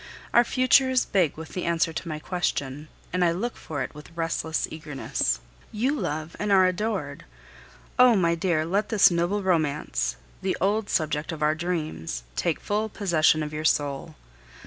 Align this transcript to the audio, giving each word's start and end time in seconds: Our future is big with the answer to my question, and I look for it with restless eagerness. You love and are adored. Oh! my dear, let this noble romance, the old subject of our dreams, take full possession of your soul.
Our 0.33 0.43
future 0.43 0.89
is 0.89 1.05
big 1.05 1.37
with 1.37 1.49
the 1.49 1.65
answer 1.65 1.93
to 1.93 2.07
my 2.07 2.17
question, 2.17 2.87
and 3.13 3.23
I 3.23 3.31
look 3.31 3.55
for 3.55 3.83
it 3.83 3.93
with 3.93 4.09
restless 4.17 4.67
eagerness. 4.71 5.39
You 5.71 5.93
love 5.93 6.35
and 6.39 6.51
are 6.51 6.65
adored. 6.65 7.23
Oh! 7.99 8.15
my 8.15 8.33
dear, 8.33 8.65
let 8.65 8.89
this 8.89 9.11
noble 9.11 9.43
romance, 9.43 10.15
the 10.41 10.57
old 10.59 10.89
subject 10.89 11.31
of 11.31 11.43
our 11.43 11.53
dreams, 11.53 12.23
take 12.35 12.59
full 12.59 12.89
possession 12.89 13.43
of 13.43 13.53
your 13.53 13.63
soul. 13.63 14.15